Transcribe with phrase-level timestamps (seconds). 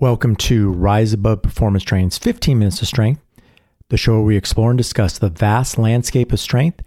[0.00, 3.20] Welcome to Rise Above Performance Training's 15 Minutes of Strength,
[3.90, 6.80] the show where we explore and discuss the vast landscape of strength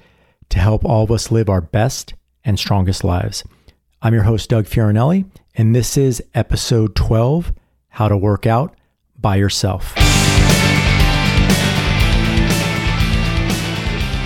[0.50, 3.44] to help all of us live our best and strongest lives.
[4.02, 7.54] I'm your host, Doug Fiorinelli, and this is episode 12
[7.90, 8.76] How to Work Out
[9.22, 9.96] by Yourself.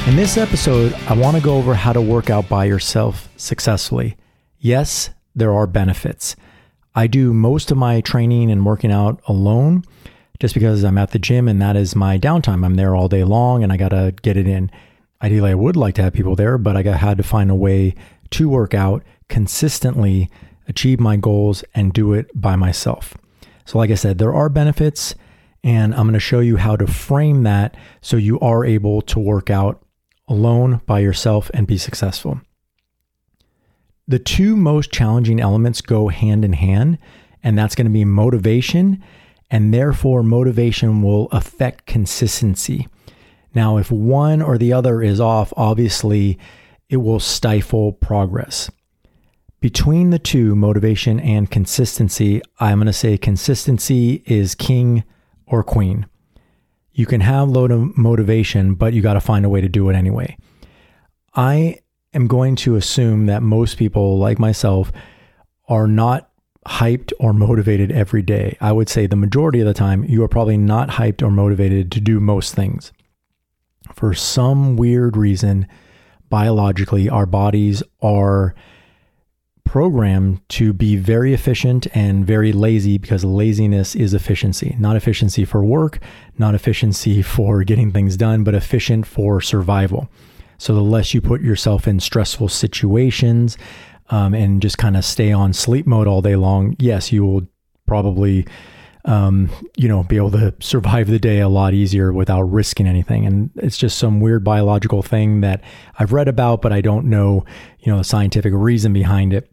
[0.08, 4.16] In this episode, I want to go over how to work out by yourself successfully.
[4.60, 6.38] Yes, there are benefits.
[6.98, 9.84] I do most of my training and working out alone
[10.40, 12.66] just because I'm at the gym and that is my downtime.
[12.66, 14.72] I'm there all day long and I got to get it in.
[15.22, 17.94] Ideally, I would like to have people there, but I had to find a way
[18.32, 20.28] to work out consistently,
[20.68, 23.16] achieve my goals, and do it by myself.
[23.66, 25.14] So, like I said, there are benefits,
[25.64, 29.20] and I'm going to show you how to frame that so you are able to
[29.20, 29.84] work out
[30.28, 32.42] alone by yourself and be successful.
[34.08, 36.98] The two most challenging elements go hand in hand,
[37.44, 39.04] and that's going to be motivation,
[39.50, 42.88] and therefore, motivation will affect consistency.
[43.54, 46.38] Now, if one or the other is off, obviously
[46.90, 48.70] it will stifle progress.
[49.60, 55.04] Between the two, motivation and consistency, I'm going to say consistency is king
[55.48, 56.06] or queen.
[56.94, 59.90] You can have load of motivation, but you got to find a way to do
[59.90, 60.38] it anyway.
[61.36, 61.80] I
[62.18, 64.92] am going to assume that most people, like myself,
[65.70, 66.30] are not
[66.68, 68.58] hyped or motivated every day.
[68.60, 71.92] I would say the majority of the time, you are probably not hyped or motivated
[71.94, 72.92] to do most things.
[73.94, 75.68] For some weird reason,
[76.30, 78.54] biologically, our bodies are
[79.64, 84.76] programmed to be very efficient and very lazy because laziness is efficiency.
[84.80, 86.00] Not efficiency for work,
[86.38, 90.10] not efficiency for getting things done, but efficient for survival.
[90.58, 93.58] So the less you put yourself in stressful situations
[94.10, 97.48] um, and just kind of stay on sleep mode all day long, yes, you will
[97.86, 98.48] probably,
[99.06, 103.26] um, you know, be able to survive the day a lot easier without risking anything.
[103.26, 105.64] And it's just some weird biological thing that
[106.00, 107.46] I've read about, but I don't know,
[107.80, 109.52] you know, the scientific reason behind it.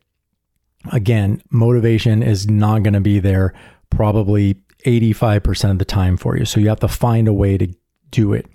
[0.92, 3.54] Again, motivation is not going to be there
[3.90, 6.44] probably 85% of the time for you.
[6.44, 7.68] So you have to find a way to
[8.10, 8.46] do it.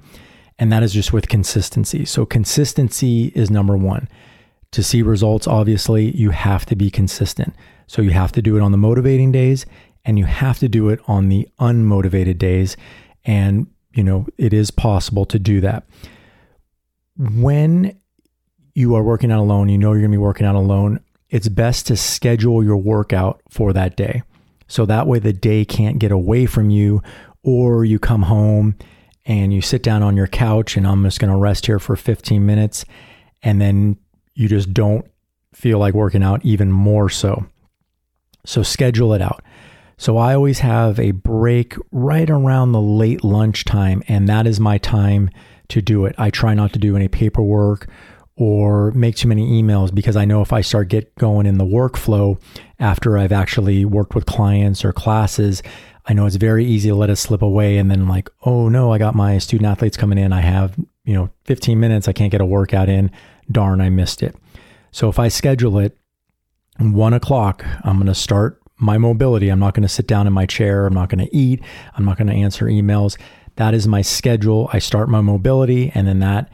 [0.60, 2.06] And that is just with consistency.
[2.06, 4.08] So, consistency is number one.
[4.74, 7.56] To see results, obviously, you have to be consistent.
[7.88, 9.66] So, you have to do it on the motivating days
[10.06, 12.78] and you have to do it on the unmotivated days.
[13.26, 15.86] And, you know, it is possible to do that.
[17.18, 17.98] When
[18.74, 21.00] you are working out alone, you know you're going to be working out alone,
[21.30, 24.24] it's best to schedule your workout for that day.
[24.68, 27.02] So that way the day can't get away from you,
[27.44, 28.76] or you come home
[29.30, 31.96] and you sit down on your couch and I'm just going to rest here for
[31.96, 32.84] 15 minutes
[33.44, 33.96] and then
[34.34, 35.06] you just don't
[35.54, 37.46] feel like working out even more so.
[38.44, 39.44] So schedule it out.
[39.98, 44.80] So I always have a break right around the late lunchtime and that is my
[44.80, 45.30] time
[45.68, 46.16] to do it.
[46.18, 47.88] I try not to do any paperwork
[48.36, 51.66] or make too many emails because I know if I start get going in the
[51.66, 52.42] workflow
[52.80, 55.62] after I've actually worked with clients or classes,
[56.10, 58.92] I know it's very easy to let it slip away and then like, oh no,
[58.92, 60.34] I got my student athletes coming in.
[60.34, 62.08] I have, you know, 15 minutes.
[62.08, 63.12] I can't get a workout in.
[63.52, 64.36] Darn, I missed it.
[64.92, 65.96] So if I schedule it
[66.80, 69.50] one o'clock, I'm going to start my mobility.
[69.50, 70.88] I'm not going to sit down in my chair.
[70.88, 71.62] I'm not going to eat.
[71.96, 73.16] I'm not going to answer emails.
[73.58, 74.68] That is my schedule.
[74.74, 76.50] I start my mobility and then that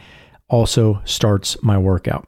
[0.50, 2.28] also starts my workout.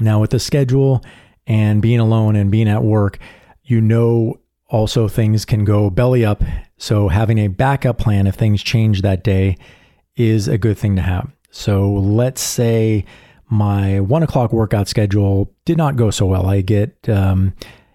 [0.00, 1.04] Now, with the schedule
[1.46, 3.18] and being alone and being at work,
[3.62, 4.39] you know
[4.70, 6.42] also, things can go belly up.
[6.78, 9.56] So, having a backup plan if things change that day
[10.16, 11.30] is a good thing to have.
[11.50, 13.04] So, let's say
[13.48, 16.46] my one o'clock workout schedule did not go so well.
[16.46, 17.52] I get um,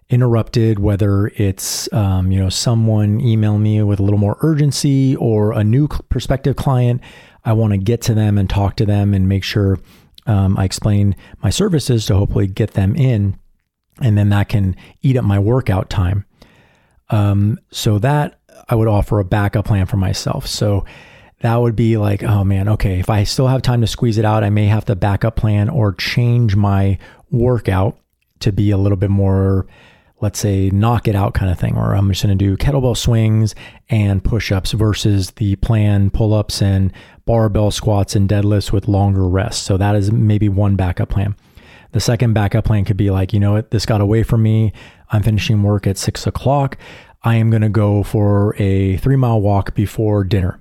[0.09, 5.53] interrupted, whether it's um, you know someone email me with a little more urgency or
[5.53, 7.02] a new prospective client.
[7.46, 9.80] I want to get to them and talk to them and make sure
[10.28, 13.40] um, I explain my services to hopefully get them in,
[14.02, 16.25] and then that can eat up my workout time.
[17.09, 20.47] Um, so that I would offer a backup plan for myself.
[20.47, 20.85] So
[21.41, 24.25] that would be like, oh man, okay, if I still have time to squeeze it
[24.25, 26.97] out, I may have to backup plan or change my
[27.30, 27.97] workout
[28.39, 29.68] to be a little bit more,
[30.21, 31.75] let's say, knock it out kind of thing.
[31.75, 33.53] Or I'm just going to do kettlebell swings
[33.89, 36.91] and push ups versus the plan pull ups and
[37.25, 39.62] barbell squats and deadlifts with longer rests.
[39.62, 41.35] So that is maybe one backup plan.
[41.95, 44.74] The second backup plan could be like, you know what, this got away from me.
[45.13, 46.77] I'm finishing work at six o'clock.
[47.24, 50.59] I am going to go for a three mile walk before dinner.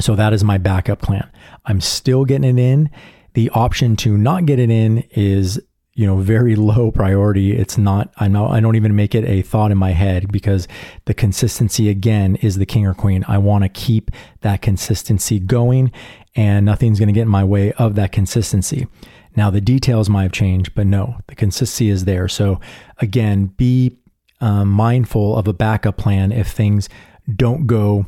[0.00, 1.26] So that is my backup plan.
[1.64, 2.90] I'm still getting it in.
[3.32, 5.58] The option to not get it in is
[5.94, 9.42] you know very low priority it's not i know i don't even make it a
[9.42, 10.66] thought in my head because
[11.04, 14.10] the consistency again is the king or queen i want to keep
[14.40, 15.92] that consistency going
[16.34, 18.88] and nothing's going to get in my way of that consistency
[19.36, 22.60] now the details might have changed but no the consistency is there so
[22.98, 23.96] again be
[24.40, 26.88] um, mindful of a backup plan if things
[27.34, 28.06] don't go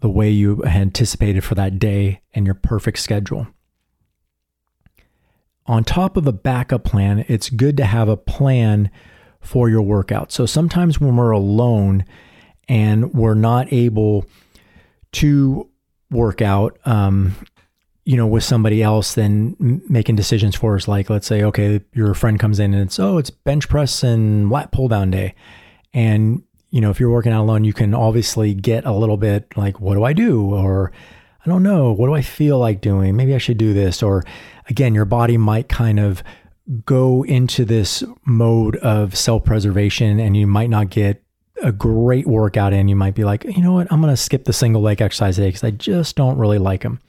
[0.00, 3.46] the way you anticipated for that day and your perfect schedule
[5.68, 8.90] on top of a backup plan, it's good to have a plan
[9.40, 10.32] for your workout.
[10.32, 12.04] So sometimes when we're alone
[12.68, 14.24] and we're not able
[15.12, 15.68] to
[16.10, 17.36] work out, um,
[18.08, 19.54] you know, with somebody else, than
[19.86, 23.18] making decisions for us, like let's say, okay, your friend comes in and it's, oh,
[23.18, 25.34] it's bench press and lat pull down day.
[25.92, 29.54] And, you know, if you're working out alone, you can obviously get a little bit
[29.58, 30.54] like, what do I do?
[30.54, 30.90] Or,
[31.44, 33.14] I don't know, what do I feel like doing?
[33.14, 34.02] Maybe I should do this.
[34.02, 34.24] Or
[34.70, 36.22] again, your body might kind of
[36.86, 41.22] go into this mode of self preservation and you might not get
[41.62, 42.88] a great workout in.
[42.88, 45.36] You might be like, you know what, I'm going to skip the single leg exercise
[45.36, 47.00] today because I just don't really like them.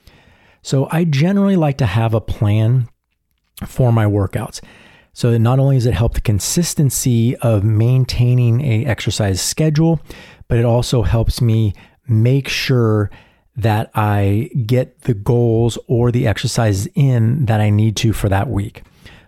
[0.62, 2.90] So I generally like to have a plan
[3.66, 4.62] for my workouts.
[5.14, 10.00] So not only does it help the consistency of maintaining a exercise schedule,
[10.48, 11.74] but it also helps me
[12.08, 13.10] make sure
[13.56, 18.50] that I get the goals or the exercises in that I need to for that
[18.50, 18.84] week.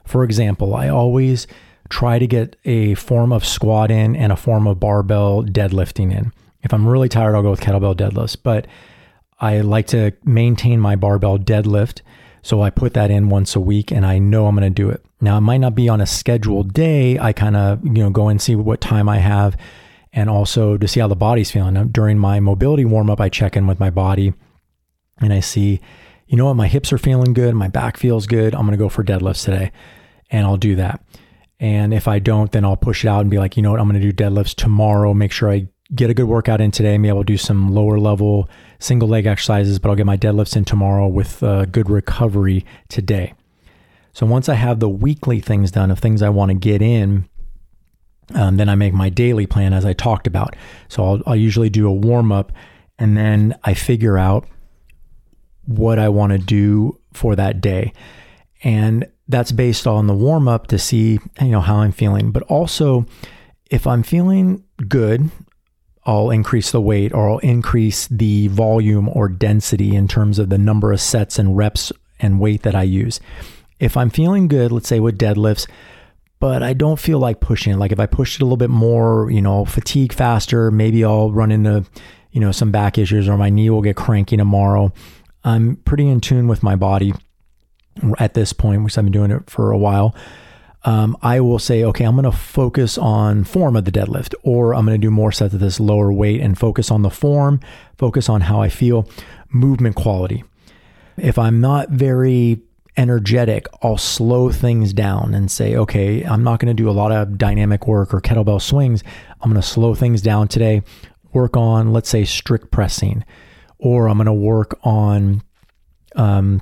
[0.05, 1.47] For example, I always
[1.89, 6.31] try to get a form of squat in and a form of barbell deadlifting in.
[6.63, 8.65] If I'm really tired, I'll go with kettlebell deadlifts, but
[9.41, 12.01] I like to maintain my barbell deadlift.
[12.43, 14.89] So I put that in once a week and I know I'm going to do
[14.89, 15.03] it.
[15.19, 17.19] Now, it might not be on a scheduled day.
[17.19, 19.57] I kind of, you know, go and see what time I have
[20.13, 21.73] and also to see how the body's feeling.
[21.73, 24.33] Now, during my mobility warm up, I check in with my body
[25.19, 25.81] and I see,
[26.27, 28.55] you know what, my hips are feeling good, my back feels good.
[28.55, 29.71] I'm going to go for deadlifts today,
[30.29, 31.03] and I'll do that.
[31.59, 33.79] And if I don't, then I'll push it out and be like, you know what,
[33.79, 35.13] I'm going to do deadlifts tomorrow.
[35.13, 36.97] Make sure I get a good workout in today.
[36.97, 38.49] Maybe I'll do some lower level
[38.79, 43.33] single leg exercises, but I'll get my deadlifts in tomorrow with uh, good recovery today.
[44.13, 47.29] So once I have the weekly things done of things I want to get in,
[48.33, 50.55] um, then I make my daily plan as I talked about.
[50.87, 52.51] So I'll, I'll usually do a warm up
[52.97, 54.47] and then I figure out
[55.65, 57.93] what I want to do for that day.
[58.63, 62.31] And that's based on the warm up to see, you know, how I'm feeling.
[62.31, 63.05] But also,
[63.69, 65.29] if I'm feeling good,
[66.05, 70.57] I'll increase the weight or I'll increase the volume or density in terms of the
[70.57, 73.19] number of sets and reps and weight that I use.
[73.79, 75.67] If I'm feeling good, let's say with deadlifts,
[76.39, 77.77] but I don't feel like pushing it.
[77.77, 81.31] Like if I push it a little bit more, you know, fatigue faster, maybe I'll
[81.31, 81.85] run into,
[82.31, 84.91] you know, some back issues or my knee will get cranky tomorrow.
[85.43, 87.13] I'm pretty in tune with my body
[88.17, 90.15] at this point, which I've been doing it for a while.
[90.83, 94.73] Um, I will say, okay, I'm going to focus on form of the deadlift, or
[94.73, 97.59] I'm going to do more sets of this lower weight and focus on the form,
[97.97, 99.07] focus on how I feel,
[99.49, 100.43] movement quality.
[101.17, 102.61] If I'm not very
[102.97, 107.11] energetic, I'll slow things down and say, okay, I'm not going to do a lot
[107.11, 109.03] of dynamic work or kettlebell swings.
[109.39, 110.81] I'm going to slow things down today,
[111.31, 113.23] work on, let's say, strict pressing,
[113.77, 115.43] or I'm going to work on
[116.15, 116.61] um,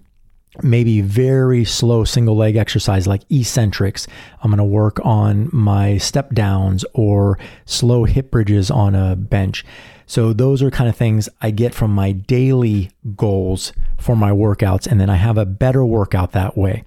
[0.63, 4.07] maybe very slow single leg exercise like eccentrics.
[4.41, 9.65] I'm going to work on my step downs or slow hip bridges on a bench.
[10.06, 14.88] So those are kind of things I get from my daily goals for my workouts.
[14.88, 16.84] And then I have a better workout that way.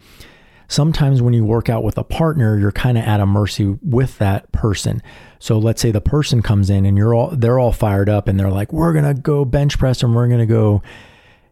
[0.66, 4.18] Sometimes when you work out with a partner, you're kind of at a mercy with
[4.18, 5.02] that person.
[5.38, 8.40] So let's say the person comes in and you're all they're all fired up and
[8.40, 10.82] they're like, we're gonna go bench press and we're gonna go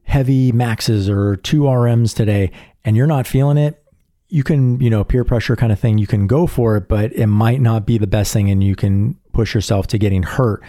[0.04, 2.50] heavy maxes or two RMs today,
[2.84, 3.82] and you're not feeling it,
[4.30, 7.12] you can, you know, peer pressure kind of thing, you can go for it, but
[7.12, 10.62] it might not be the best thing and you can push yourself to getting hurt.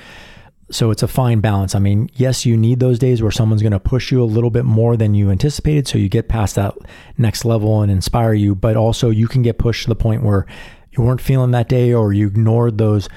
[0.72, 1.76] So it's a fine balance.
[1.76, 4.50] I mean, yes, you need those days where someone's going to push you a little
[4.50, 5.88] bit more than you anticipated.
[5.88, 6.74] So you get past that
[7.18, 10.48] next level and inspire you, but also you can get pushed to the point where
[10.92, 13.10] you weren't feeling that day or you ignored those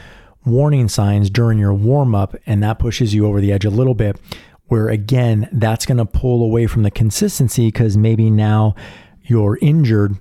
[0.45, 3.95] warning signs during your warm up and that pushes you over the edge a little
[3.95, 4.21] bit.
[4.67, 8.75] Where again, that's going to pull away from the consistency because maybe now
[9.23, 10.17] you're injured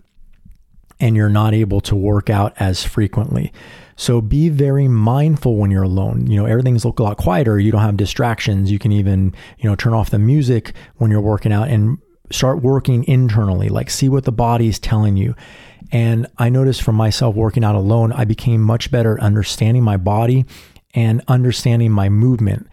[0.99, 3.51] and you're not able to work out as frequently.
[3.95, 6.27] So be very mindful when you're alone.
[6.27, 7.59] You know, everything's a lot quieter.
[7.59, 8.71] You don't have distractions.
[8.71, 11.97] You can even, you know, turn off the music when you're working out and
[12.31, 15.35] start working internally, like see what the body is telling you.
[15.91, 20.45] And I noticed from myself working out alone, I became much better understanding my body
[20.95, 22.67] and understanding my movement.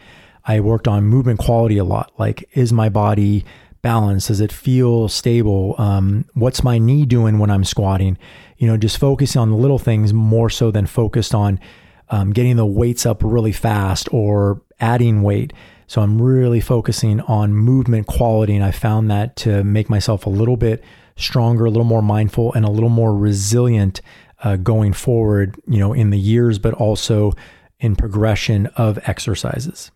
[0.50, 2.10] I worked on movement quality a lot.
[2.18, 3.44] Like, is my body
[3.82, 4.26] balanced?
[4.26, 5.76] Does it feel stable?
[5.78, 8.18] Um, what's my knee doing when I'm squatting?
[8.58, 11.60] You know, just focusing on the little things more so than focused on
[12.08, 15.52] um, getting the weights up really fast or adding weight.
[15.86, 18.56] So I'm really focusing on movement quality.
[18.56, 20.82] And I found that to make myself a little bit
[21.14, 24.00] stronger, a little more mindful, and a little more resilient
[24.42, 27.34] uh, going forward, you know, in the years, but also
[27.78, 29.92] in progression of exercises.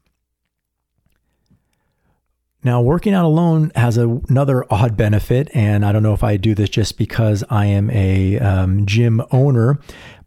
[2.65, 6.39] Now, working out alone has a, another odd benefit, and I don't know if I
[6.39, 9.79] do this just because I am a um, gym owner,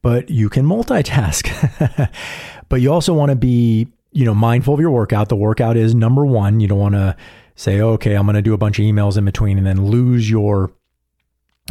[0.04, 2.12] but you can multitask.
[2.70, 5.30] but you also want to be, you know, mindful of your workout.
[5.30, 6.60] The workout is number one.
[6.60, 7.18] You don't want to
[7.56, 10.30] say, okay, I'm going to do a bunch of emails in between and then lose
[10.30, 10.72] your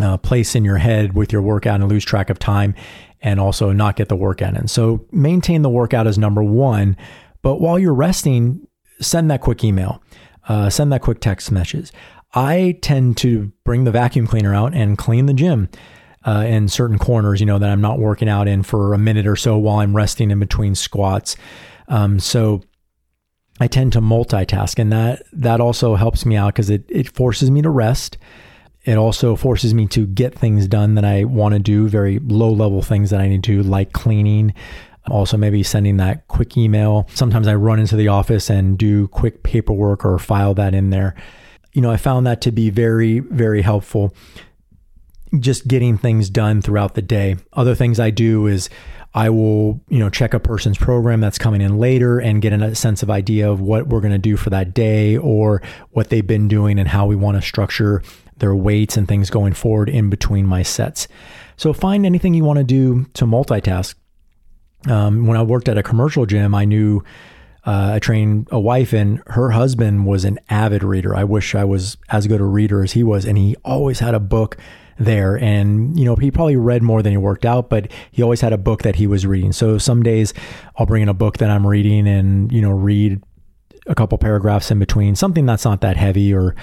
[0.00, 2.74] uh, place in your head with your workout and lose track of time
[3.22, 4.66] and also not get the workout in.
[4.66, 6.96] So maintain the workout as number one.
[7.40, 8.66] But while you're resting,
[9.00, 10.02] send that quick email
[10.48, 11.92] uh, send that quick text message.
[12.34, 15.68] I tend to bring the vacuum cleaner out and clean the gym
[16.24, 19.26] uh, in certain corners, you know, that I'm not working out in for a minute
[19.26, 21.36] or so while I'm resting in between squats.
[21.88, 22.62] Um, so
[23.60, 27.50] I tend to multitask, and that that also helps me out because it it forces
[27.50, 28.18] me to rest.
[28.84, 32.52] It also forces me to get things done that I want to do, very low
[32.52, 34.54] level things that I need to, like cleaning,
[35.08, 37.06] also, maybe sending that quick email.
[37.14, 41.14] Sometimes I run into the office and do quick paperwork or file that in there.
[41.72, 44.14] You know, I found that to be very, very helpful.
[45.38, 47.36] Just getting things done throughout the day.
[47.52, 48.70] Other things I do is
[49.14, 52.74] I will, you know, check a person's program that's coming in later and get a
[52.74, 56.26] sense of idea of what we're going to do for that day or what they've
[56.26, 58.02] been doing and how we want to structure
[58.36, 61.08] their weights and things going forward in between my sets.
[61.56, 63.94] So find anything you want to do to multitask
[64.88, 67.02] um, when I worked at a commercial gym, I knew
[67.66, 71.16] uh, I trained a wife, and her husband was an avid reader.
[71.16, 74.14] I wish I was as good a reader as he was, and he always had
[74.14, 74.56] a book
[74.98, 75.36] there.
[75.36, 78.52] And, you know, he probably read more than he worked out, but he always had
[78.52, 79.52] a book that he was reading.
[79.52, 80.32] So some days
[80.76, 83.22] I'll bring in a book that I'm reading and, you know, read
[83.86, 86.54] a couple paragraphs in between, something that's not that heavy or,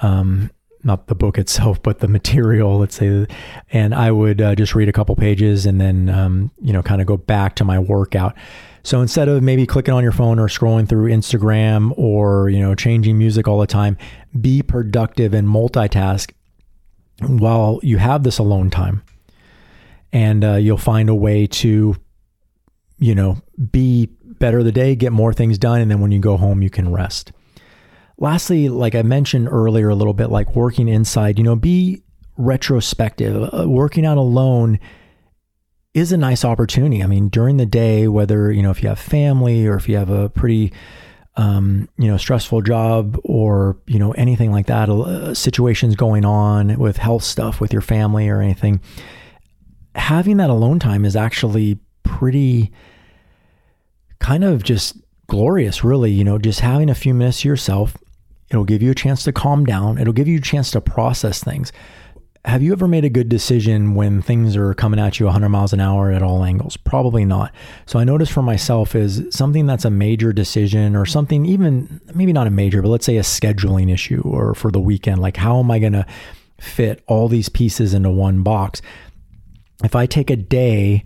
[0.00, 0.50] um,
[0.84, 3.26] not the book itself, but the material, let's say.
[3.72, 7.00] And I would uh, just read a couple pages and then, um, you know, kind
[7.00, 8.36] of go back to my workout.
[8.82, 12.74] So instead of maybe clicking on your phone or scrolling through Instagram or, you know,
[12.74, 13.98] changing music all the time,
[14.40, 16.32] be productive and multitask
[17.20, 19.02] while you have this alone time.
[20.12, 21.96] And uh, you'll find a way to,
[22.98, 23.42] you know,
[23.72, 25.80] be better the day, get more things done.
[25.80, 27.32] And then when you go home, you can rest.
[28.20, 32.02] Lastly, like I mentioned earlier, a little bit like working inside, you know, be
[32.36, 33.54] retrospective.
[33.54, 34.80] Uh, working out alone
[35.94, 37.02] is a nice opportunity.
[37.02, 39.96] I mean, during the day, whether, you know, if you have family or if you
[39.96, 40.72] have a pretty,
[41.36, 46.76] um, you know, stressful job or, you know, anything like that, uh, situations going on
[46.76, 48.80] with health stuff with your family or anything,
[49.94, 52.72] having that alone time is actually pretty
[54.18, 54.96] kind of just
[55.28, 56.10] glorious, really.
[56.10, 57.96] You know, just having a few minutes to yourself,
[58.50, 59.98] It'll give you a chance to calm down.
[59.98, 61.72] It'll give you a chance to process things.
[62.44, 65.72] Have you ever made a good decision when things are coming at you 100 miles
[65.72, 66.76] an hour at all angles?
[66.78, 67.52] Probably not.
[67.84, 72.32] So I noticed for myself is something that's a major decision or something even maybe
[72.32, 75.58] not a major, but let's say a scheduling issue or for the weekend, like how
[75.58, 76.06] am I going to
[76.58, 78.80] fit all these pieces into one box?
[79.84, 81.04] If I take a day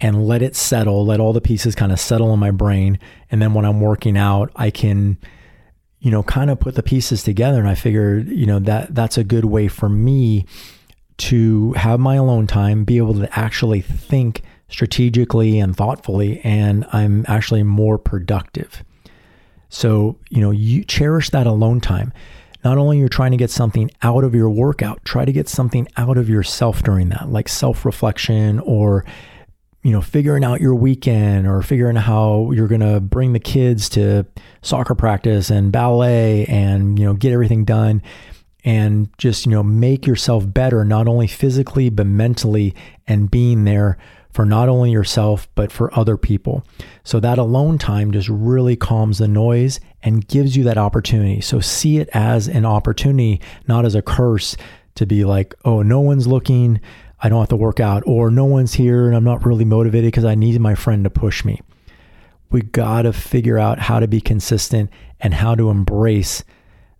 [0.00, 2.98] and let it settle, let all the pieces kind of settle in my brain,
[3.30, 5.18] and then when I'm working out, I can
[6.04, 7.58] you know, kind of put the pieces together.
[7.58, 10.44] And I figured, you know, that that's a good way for me
[11.16, 17.24] to have my alone time, be able to actually think strategically and thoughtfully, and I'm
[17.26, 18.84] actually more productive.
[19.70, 22.12] So, you know, you cherish that alone time.
[22.62, 25.88] Not only you're trying to get something out of your workout, try to get something
[25.96, 29.06] out of yourself during that, like self reflection or
[29.84, 33.90] you know, figuring out your weekend or figuring how you're going to bring the kids
[33.90, 34.26] to
[34.62, 38.02] soccer practice and ballet and, you know, get everything done
[38.64, 42.74] and just, you know, make yourself better, not only physically, but mentally
[43.06, 43.98] and being there
[44.32, 46.66] for not only yourself, but for other people.
[47.04, 51.42] So that alone time just really calms the noise and gives you that opportunity.
[51.42, 54.56] So see it as an opportunity, not as a curse
[54.94, 56.80] to be like, oh, no one's looking.
[57.24, 60.08] I don't have to work out, or no one's here and I'm not really motivated
[60.08, 61.62] because I need my friend to push me.
[62.50, 64.90] We got to figure out how to be consistent
[65.20, 66.44] and how to embrace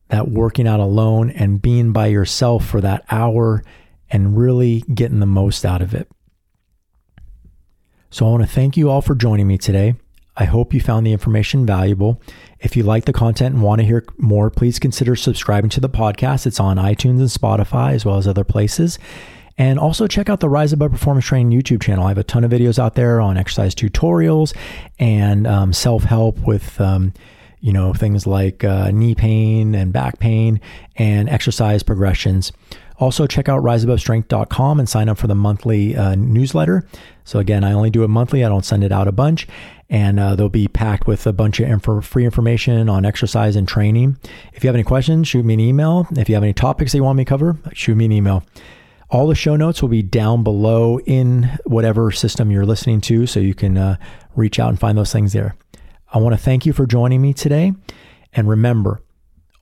[0.09, 3.63] that working out alone and being by yourself for that hour
[4.09, 6.11] and really getting the most out of it.
[8.09, 9.95] So I want to thank you all for joining me today.
[10.39, 12.23] I hope you found the information valuable.
[12.61, 15.91] If you like the content and want to hear more, please consider subscribing to the
[15.91, 16.47] podcast.
[16.47, 18.99] It's on iTunes and Spotify, as well as other places.
[19.57, 22.07] And also check out the Rise Above Performance Training YouTube channel.
[22.07, 24.55] I have a ton of videos out there on exercise tutorials
[24.99, 26.81] and um, self help with.
[26.81, 27.13] Um,
[27.61, 30.61] you know, things like uh, knee pain and back pain
[30.97, 32.53] and exercise progressions.
[32.99, 36.87] Also, check out riseabovestrength.com and sign up for the monthly uh, newsletter.
[37.25, 39.49] So, again, I only do it monthly, I don't send it out a bunch.
[39.89, 43.67] And uh, they'll be packed with a bunch of info, free information on exercise and
[43.67, 44.19] training.
[44.53, 46.07] If you have any questions, shoot me an email.
[46.13, 48.45] If you have any topics that you want me to cover, shoot me an email.
[49.11, 53.41] All the show notes will be down below in whatever system you're listening to, so
[53.41, 53.97] you can uh,
[54.35, 55.57] reach out and find those things there.
[56.13, 57.73] I want to thank you for joining me today.
[58.33, 59.03] And remember,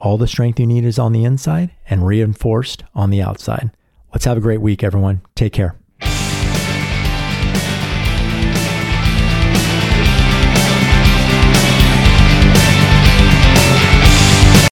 [0.00, 3.70] all the strength you need is on the inside and reinforced on the outside.
[4.12, 5.22] Let's have a great week, everyone.
[5.34, 5.81] Take care.